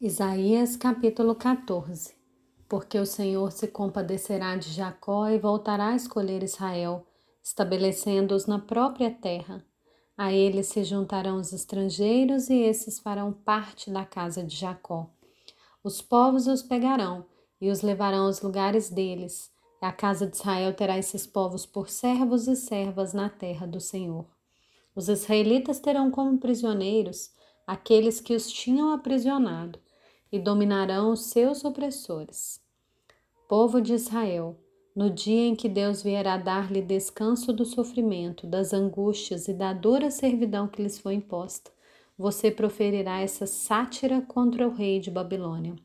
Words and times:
Isaías 0.00 0.76
capítulo 0.76 1.34
14 1.34 2.14
Porque 2.68 2.96
o 3.00 3.04
Senhor 3.04 3.50
se 3.50 3.66
compadecerá 3.66 4.54
de 4.54 4.70
Jacó 4.70 5.26
e 5.28 5.40
voltará 5.40 5.88
a 5.88 5.96
escolher 5.96 6.44
Israel, 6.44 7.04
estabelecendo-os 7.42 8.46
na 8.46 8.60
própria 8.60 9.10
terra. 9.10 9.66
A 10.16 10.32
eles 10.32 10.68
se 10.68 10.84
juntarão 10.84 11.38
os 11.38 11.52
estrangeiros 11.52 12.48
e 12.48 12.60
esses 12.60 13.00
farão 13.00 13.32
parte 13.32 13.90
da 13.90 14.04
casa 14.04 14.44
de 14.44 14.54
Jacó. 14.54 15.10
Os 15.82 16.00
povos 16.00 16.46
os 16.46 16.62
pegarão 16.62 17.26
e 17.60 17.68
os 17.68 17.82
levarão 17.82 18.26
aos 18.26 18.40
lugares 18.40 18.88
deles, 18.90 19.50
e 19.82 19.84
a 19.84 19.90
casa 19.90 20.28
de 20.28 20.36
Israel 20.36 20.72
terá 20.74 20.96
esses 20.96 21.26
povos 21.26 21.66
por 21.66 21.88
servos 21.88 22.46
e 22.46 22.54
servas 22.54 23.12
na 23.12 23.28
terra 23.28 23.66
do 23.66 23.80
Senhor. 23.80 24.26
Os 24.94 25.08
israelitas 25.08 25.80
terão 25.80 26.08
como 26.08 26.38
prisioneiros 26.38 27.36
aqueles 27.68 28.18
que 28.18 28.34
os 28.34 28.50
tinham 28.50 28.94
aprisionado, 28.94 29.78
e 30.32 30.38
dominarão 30.38 31.12
os 31.12 31.26
seus 31.26 31.66
opressores. 31.66 32.62
Povo 33.46 33.78
de 33.78 33.92
Israel, 33.92 34.58
no 34.96 35.10
dia 35.10 35.46
em 35.46 35.54
que 35.54 35.68
Deus 35.68 36.02
vier 36.02 36.26
a 36.26 36.38
dar-lhe 36.38 36.80
descanso 36.80 37.52
do 37.52 37.66
sofrimento, 37.66 38.46
das 38.46 38.72
angústias 38.72 39.48
e 39.48 39.52
da 39.52 39.74
dura 39.74 40.10
servidão 40.10 40.66
que 40.66 40.82
lhes 40.82 40.98
foi 40.98 41.12
imposta, 41.12 41.70
você 42.16 42.50
proferirá 42.50 43.20
essa 43.20 43.46
sátira 43.46 44.22
contra 44.22 44.66
o 44.66 44.72
rei 44.72 44.98
de 44.98 45.10
Babilônia. 45.10 45.76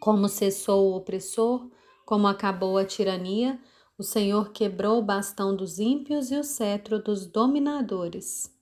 Como 0.00 0.28
cessou 0.28 0.90
o 0.90 0.96
opressor, 0.96 1.70
como 2.04 2.26
acabou 2.26 2.76
a 2.76 2.84
tirania, 2.84 3.60
o 3.96 4.02
Senhor 4.02 4.50
quebrou 4.50 4.98
o 4.98 5.02
bastão 5.02 5.54
dos 5.54 5.78
ímpios 5.78 6.32
e 6.32 6.36
o 6.36 6.42
cetro 6.42 7.00
dos 7.00 7.24
dominadores, 7.24 8.55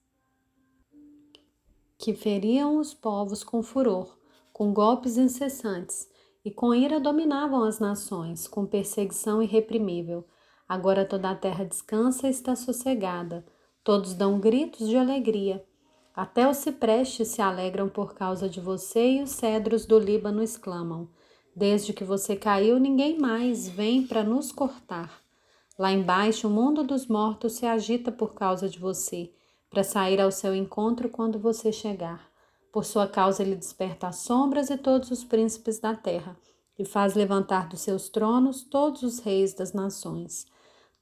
que 2.04 2.12
feriam 2.12 2.76
os 2.76 2.92
povos 2.92 3.42
com 3.42 3.62
furor, 3.62 4.18
com 4.52 4.74
golpes 4.74 5.16
incessantes, 5.16 6.06
e 6.44 6.50
com 6.50 6.74
ira 6.74 7.00
dominavam 7.00 7.64
as 7.64 7.78
nações, 7.78 8.46
com 8.46 8.66
perseguição 8.66 9.42
irreprimível. 9.42 10.22
Agora 10.68 11.06
toda 11.06 11.30
a 11.30 11.34
terra 11.34 11.64
descansa 11.64 12.26
e 12.26 12.30
está 12.30 12.54
sossegada, 12.54 13.42
todos 13.82 14.12
dão 14.12 14.38
gritos 14.38 14.86
de 14.86 14.98
alegria. 14.98 15.64
Até 16.14 16.46
os 16.46 16.58
ciprestes 16.58 17.28
se 17.28 17.40
alegram 17.40 17.88
por 17.88 18.12
causa 18.12 18.50
de 18.50 18.60
você 18.60 19.12
e 19.12 19.22
os 19.22 19.30
cedros 19.30 19.86
do 19.86 19.98
Líbano 19.98 20.42
exclamam: 20.42 21.08
Desde 21.56 21.94
que 21.94 22.04
você 22.04 22.36
caiu, 22.36 22.78
ninguém 22.78 23.18
mais 23.18 23.66
vem 23.66 24.06
para 24.06 24.22
nos 24.22 24.52
cortar. 24.52 25.22
Lá 25.78 25.90
embaixo, 25.90 26.48
o 26.48 26.50
mundo 26.50 26.84
dos 26.84 27.06
mortos 27.06 27.54
se 27.54 27.64
agita 27.64 28.12
por 28.12 28.34
causa 28.34 28.68
de 28.68 28.78
você, 28.78 29.32
para 29.74 29.82
sair 29.82 30.20
ao 30.20 30.30
seu 30.30 30.54
encontro 30.54 31.08
quando 31.08 31.36
você 31.36 31.72
chegar. 31.72 32.30
Por 32.70 32.84
sua 32.84 33.08
causa, 33.08 33.42
ele 33.42 33.56
desperta 33.56 34.06
as 34.06 34.18
sombras 34.18 34.70
e 34.70 34.78
todos 34.78 35.10
os 35.10 35.24
príncipes 35.24 35.80
da 35.80 35.96
terra, 35.96 36.38
e 36.78 36.84
faz 36.84 37.16
levantar 37.16 37.68
dos 37.68 37.80
seus 37.80 38.08
tronos 38.08 38.62
todos 38.62 39.02
os 39.02 39.18
reis 39.18 39.52
das 39.52 39.72
nações. 39.72 40.46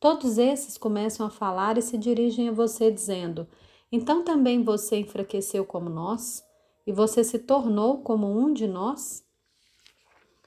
Todos 0.01 0.39
esses 0.39 0.79
começam 0.79 1.27
a 1.27 1.31
falar 1.31 1.77
e 1.77 1.83
se 1.83 1.99
dirigem 1.99 2.49
a 2.49 2.53
você, 2.53 2.91
dizendo: 2.91 3.47
Então 3.93 4.25
também 4.25 4.65
você 4.65 4.97
enfraqueceu 4.97 5.67
como 5.67 5.91
nós? 5.91 6.43
E 6.87 6.93
você 6.93 7.23
se 7.23 7.41
tornou 7.41 7.99
como 7.99 8.27
um 8.27 8.55
de 8.55 8.67
nós? 8.67 9.23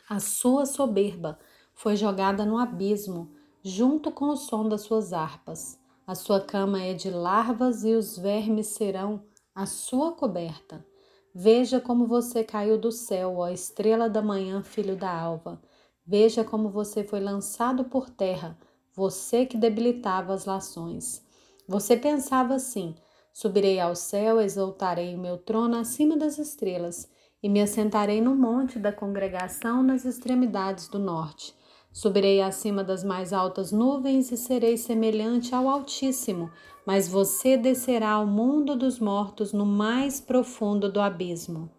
A 0.09 0.19
sua 0.19 0.65
soberba 0.65 1.37
foi 1.75 1.95
jogada 1.95 2.43
no 2.43 2.57
abismo 2.57 3.31
junto 3.63 4.11
com 4.11 4.29
o 4.29 4.35
som 4.35 4.67
das 4.67 4.81
suas 4.81 5.13
harpas. 5.13 5.84
A 6.07 6.13
sua 6.13 6.39
cama 6.39 6.83
é 6.83 6.93
de 6.93 7.09
larvas 7.09 7.83
e 7.83 7.95
os 7.95 8.15
vermes 8.15 8.67
serão 8.67 9.23
a 9.55 9.65
sua 9.65 10.11
coberta. 10.11 10.85
Veja 11.33 11.81
como 11.81 12.05
você 12.05 12.43
caiu 12.43 12.77
do 12.77 12.91
céu, 12.91 13.37
ó 13.37 13.49
estrela 13.49 14.07
da 14.07 14.21
manhã, 14.21 14.61
filho 14.61 14.95
da 14.95 15.11
alva. 15.11 15.59
Veja 16.05 16.43
como 16.43 16.69
você 16.69 17.03
foi 17.03 17.19
lançado 17.19 17.85
por 17.85 18.07
terra, 18.07 18.55
você 18.93 19.47
que 19.47 19.57
debilitava 19.57 20.31
as 20.31 20.45
lações. 20.45 21.25
Você 21.67 21.97
pensava 21.97 22.53
assim: 22.53 22.93
subirei 23.33 23.79
ao 23.79 23.95
céu, 23.95 24.39
exaltarei 24.39 25.15
o 25.15 25.19
meu 25.19 25.39
trono 25.39 25.75
acima 25.75 26.15
das 26.15 26.37
estrelas 26.37 27.09
e 27.41 27.49
me 27.49 27.61
assentarei 27.61 28.21
no 28.21 28.35
monte 28.35 28.77
da 28.77 28.93
congregação 28.93 29.81
nas 29.81 30.05
extremidades 30.05 30.87
do 30.87 30.99
norte. 30.99 31.55
Subirei 31.95 32.41
acima 32.41 32.83
das 32.83 33.05
mais 33.05 33.31
altas 33.31 33.71
nuvens 33.71 34.29
e 34.29 34.35
serei 34.35 34.75
semelhante 34.75 35.55
ao 35.55 35.69
Altíssimo, 35.69 36.51
mas 36.85 37.07
você 37.07 37.55
descerá 37.55 38.11
ao 38.11 38.27
mundo 38.27 38.75
dos 38.75 38.99
mortos 38.99 39.53
no 39.53 39.65
mais 39.65 40.19
profundo 40.19 40.91
do 40.91 40.99
abismo. 40.99 41.71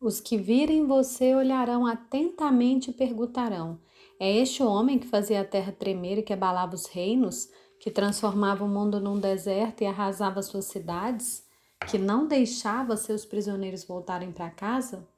Os 0.00 0.20
que 0.20 0.38
virem 0.38 0.86
você 0.86 1.34
olharão 1.34 1.84
atentamente 1.84 2.90
e 2.90 2.94
perguntarão: 2.94 3.80
É 4.20 4.30
este 4.30 4.62
o 4.62 4.68
homem 4.68 5.00
que 5.00 5.08
fazia 5.08 5.40
a 5.40 5.44
terra 5.44 5.72
tremer 5.72 6.18
e 6.18 6.22
que 6.22 6.32
abalava 6.32 6.76
os 6.76 6.86
reinos, 6.86 7.48
que 7.80 7.90
transformava 7.90 8.62
o 8.64 8.68
mundo 8.68 9.00
num 9.00 9.18
deserto 9.18 9.82
e 9.82 9.86
arrasava 9.86 10.40
suas 10.42 10.66
cidades, 10.66 11.44
que 11.90 11.98
não 11.98 12.28
deixava 12.28 12.96
seus 12.96 13.24
prisioneiros 13.24 13.82
voltarem 13.82 14.30
para 14.30 14.48
casa? 14.48 15.12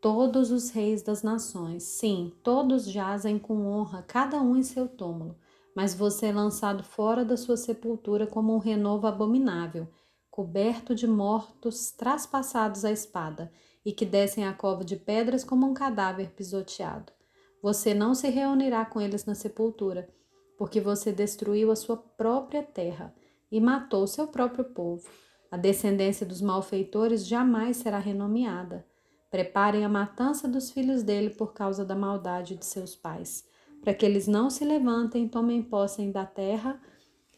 Todos 0.00 0.50
os 0.50 0.70
reis 0.70 1.02
das 1.02 1.22
nações. 1.22 1.82
Sim, 1.82 2.32
todos 2.42 2.90
jazem 2.90 3.38
com 3.38 3.66
honra, 3.66 4.02
cada 4.02 4.40
um 4.40 4.56
em 4.56 4.62
seu 4.62 4.88
túmulo. 4.88 5.36
Mas 5.74 5.94
você 5.94 6.26
é 6.26 6.32
lançado 6.32 6.82
fora 6.82 7.24
da 7.24 7.36
sua 7.36 7.56
sepultura 7.56 8.26
como 8.26 8.54
um 8.54 8.58
renovo 8.58 9.06
abominável, 9.06 9.88
coberto 10.30 10.94
de 10.94 11.06
mortos 11.06 11.90
traspassados 11.90 12.84
à 12.84 12.90
espada, 12.90 13.52
e 13.84 13.92
que 13.92 14.04
descem 14.04 14.46
a 14.46 14.52
cova 14.52 14.84
de 14.84 14.96
pedras 14.96 15.42
como 15.42 15.66
um 15.66 15.74
cadáver 15.74 16.30
pisoteado. 16.30 17.12
Você 17.62 17.94
não 17.94 18.14
se 18.14 18.28
reunirá 18.28 18.84
com 18.84 19.00
eles 19.00 19.24
na 19.24 19.34
sepultura, 19.34 20.08
porque 20.58 20.80
você 20.80 21.12
destruiu 21.12 21.70
a 21.70 21.76
sua 21.76 21.96
própria 21.96 22.62
terra 22.62 23.14
e 23.50 23.60
matou 23.60 24.06
seu 24.06 24.26
próprio 24.26 24.64
povo. 24.64 25.08
A 25.50 25.56
descendência 25.56 26.26
dos 26.26 26.40
malfeitores 26.40 27.26
jamais 27.26 27.78
será 27.78 27.98
renomeada. 27.98 28.86
Preparem 29.30 29.84
a 29.84 29.88
matança 29.88 30.48
dos 30.48 30.72
filhos 30.72 31.04
dele 31.04 31.30
por 31.30 31.52
causa 31.52 31.84
da 31.84 31.94
maldade 31.94 32.56
de 32.56 32.66
seus 32.66 32.96
pais, 32.96 33.46
para 33.80 33.94
que 33.94 34.04
eles 34.04 34.26
não 34.26 34.50
se 34.50 34.64
levantem, 34.64 35.28
tomem 35.28 35.62
posse 35.62 36.04
da 36.10 36.26
terra 36.26 36.80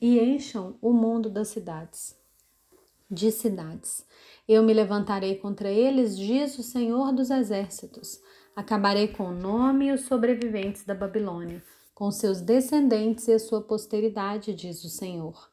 e 0.00 0.18
encham 0.18 0.78
o 0.80 0.90
mundo 0.90 1.28
das 1.28 1.48
cidades. 1.48 2.18
De 3.10 3.30
cidades. 3.30 4.06
Eu 4.48 4.62
me 4.62 4.72
levantarei 4.72 5.36
contra 5.36 5.70
eles, 5.70 6.16
diz 6.16 6.58
o 6.58 6.62
Senhor 6.62 7.12
dos 7.12 7.30
Exércitos. 7.30 8.18
Acabarei 8.56 9.08
com 9.08 9.24
o 9.24 9.34
nome 9.34 9.88
e 9.88 9.92
os 9.92 10.06
sobreviventes 10.06 10.84
da 10.84 10.94
Babilônia, 10.94 11.62
com 11.94 12.10
seus 12.10 12.40
descendentes 12.40 13.28
e 13.28 13.32
a 13.32 13.38
sua 13.38 13.60
posteridade, 13.60 14.54
diz 14.54 14.82
o 14.82 14.88
Senhor. 14.88 15.50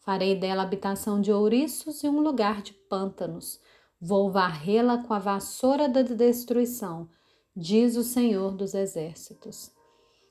Farei 0.00 0.34
dela 0.34 0.62
habitação 0.62 1.20
de 1.20 1.30
ouriços 1.30 2.02
e 2.02 2.08
um 2.08 2.20
lugar 2.20 2.62
de 2.62 2.72
pântanos 2.72 3.60
Vou 4.04 4.32
varrê-la 4.32 4.98
com 4.98 5.14
a 5.14 5.20
vassoura 5.20 5.88
da 5.88 6.02
destruição, 6.02 7.08
diz 7.54 7.96
o 7.96 8.02
Senhor 8.02 8.50
dos 8.50 8.74
Exércitos. 8.74 9.70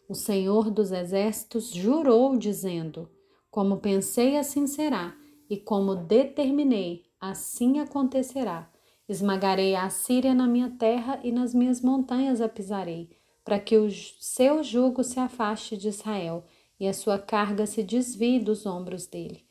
O 0.09 0.13
Senhor 0.13 0.69
dos 0.69 0.91
Exércitos 0.91 1.71
jurou, 1.71 2.37
dizendo: 2.37 3.09
Como 3.49 3.77
pensei, 3.77 4.35
assim 4.35 4.67
será, 4.67 5.15
e 5.49 5.55
como 5.55 5.95
determinei, 5.95 7.05
assim 7.17 7.79
acontecerá. 7.79 8.69
Esmagarei 9.07 9.73
a 9.73 9.89
Síria 9.89 10.33
na 10.33 10.47
minha 10.47 10.71
terra 10.71 11.21
e 11.23 11.31
nas 11.31 11.53
minhas 11.53 11.79
montanhas 11.79 12.41
a 12.41 12.49
pisarei, 12.49 13.09
para 13.41 13.57
que 13.57 13.77
o 13.77 13.89
seu 13.89 14.61
jugo 14.61 15.01
se 15.01 15.17
afaste 15.17 15.77
de 15.77 15.87
Israel 15.87 16.43
e 16.77 16.89
a 16.89 16.93
sua 16.93 17.17
carga 17.17 17.65
se 17.65 17.83
desvie 17.83 18.37
dos 18.37 18.65
ombros 18.65 19.07
dele. 19.07 19.45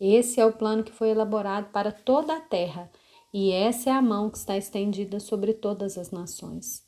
Esse 0.00 0.40
é 0.40 0.44
o 0.44 0.54
plano 0.54 0.82
que 0.82 0.90
foi 0.90 1.10
elaborado 1.10 1.70
para 1.70 1.92
toda 1.92 2.34
a 2.34 2.40
terra 2.40 2.90
e 3.32 3.52
essa 3.52 3.90
é 3.90 3.92
a 3.92 4.02
mão 4.02 4.28
que 4.28 4.38
está 4.38 4.56
estendida 4.56 5.20
sobre 5.20 5.54
todas 5.54 5.96
as 5.96 6.10
nações. 6.10 6.84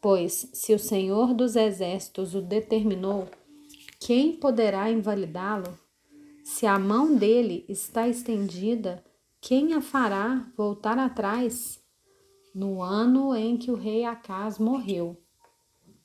Pois, 0.00 0.50
se 0.52 0.74
o 0.74 0.78
Senhor 0.78 1.32
dos 1.32 1.56
Exércitos 1.56 2.34
o 2.34 2.42
determinou, 2.42 3.28
quem 3.98 4.36
poderá 4.36 4.90
invalidá-lo? 4.90 5.78
Se 6.44 6.66
a 6.66 6.78
mão 6.78 7.16
dele 7.16 7.64
está 7.68 8.06
estendida, 8.06 9.02
quem 9.40 9.74
a 9.74 9.80
fará 9.80 10.46
voltar 10.56 10.98
atrás? 10.98 11.82
No 12.54 12.82
ano 12.82 13.34
em 13.34 13.56
que 13.56 13.70
o 13.70 13.74
rei 13.74 14.04
Acas 14.04 14.58
morreu, 14.58 15.20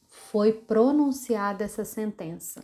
foi 0.08 0.54
pronunciada 0.54 1.64
essa 1.64 1.86
sentença. 1.86 2.64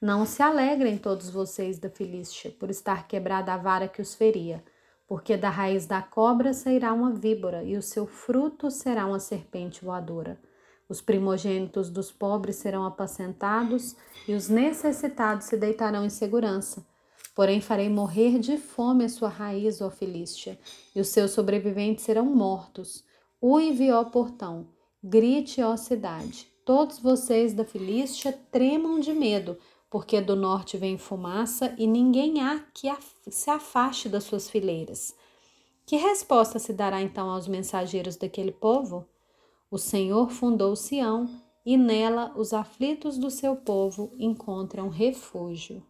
Não 0.00 0.24
se 0.24 0.42
alegrem 0.42 0.96
todos 0.96 1.28
vocês 1.28 1.78
da 1.78 1.90
Filístia 1.90 2.50
por 2.52 2.70
estar 2.70 3.06
quebrada 3.06 3.52
a 3.52 3.56
vara 3.56 3.88
que 3.88 4.00
os 4.00 4.14
feria 4.14 4.64
porque 5.10 5.36
da 5.36 5.50
raiz 5.50 5.86
da 5.86 6.00
cobra 6.00 6.54
sairá 6.54 6.92
uma 6.92 7.10
víbora, 7.10 7.64
e 7.64 7.76
o 7.76 7.82
seu 7.82 8.06
fruto 8.06 8.70
será 8.70 9.06
uma 9.06 9.18
serpente 9.18 9.84
voadora. 9.84 10.40
Os 10.88 11.00
primogênitos 11.00 11.90
dos 11.90 12.12
pobres 12.12 12.54
serão 12.54 12.86
apacentados, 12.86 13.96
e 14.28 14.34
os 14.34 14.48
necessitados 14.48 15.46
se 15.46 15.56
deitarão 15.56 16.04
em 16.04 16.08
segurança. 16.08 16.86
Porém, 17.34 17.60
farei 17.60 17.88
morrer 17.88 18.38
de 18.38 18.56
fome 18.56 19.04
a 19.04 19.08
sua 19.08 19.28
raiz, 19.28 19.80
ó 19.80 19.90
Filístia, 19.90 20.56
e 20.94 21.00
os 21.00 21.08
seus 21.08 21.32
sobreviventes 21.32 22.04
serão 22.04 22.26
mortos. 22.26 23.04
Uive, 23.42 23.90
ó 23.90 24.04
portão, 24.04 24.68
grite, 25.02 25.60
ó 25.60 25.76
cidade. 25.76 26.46
Todos 26.64 27.00
vocês 27.00 27.52
da 27.52 27.64
Filístia 27.64 28.32
tremam 28.52 29.00
de 29.00 29.12
medo, 29.12 29.58
porque 29.90 30.20
do 30.20 30.36
norte 30.36 30.78
vem 30.78 30.96
fumaça 30.96 31.74
e 31.76 31.86
ninguém 31.86 32.40
há 32.40 32.60
que 32.72 32.88
se 33.28 33.50
afaste 33.50 34.08
das 34.08 34.22
suas 34.24 34.48
fileiras. 34.48 35.14
Que 35.84 35.96
resposta 35.96 36.60
se 36.60 36.72
dará 36.72 37.02
então 37.02 37.28
aos 37.28 37.48
mensageiros 37.48 38.14
daquele 38.14 38.52
povo? 38.52 39.04
O 39.68 39.76
Senhor 39.76 40.30
fundou 40.30 40.76
Sião 40.76 41.28
e 41.66 41.76
nela 41.76 42.32
os 42.36 42.52
aflitos 42.52 43.18
do 43.18 43.30
seu 43.30 43.56
povo 43.56 44.12
encontram 44.16 44.88
refúgio. 44.88 45.82